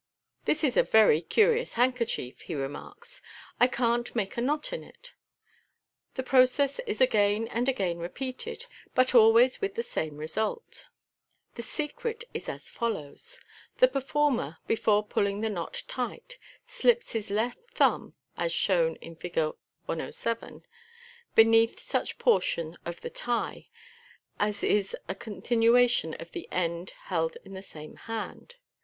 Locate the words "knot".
4.41-4.73, 15.51-15.83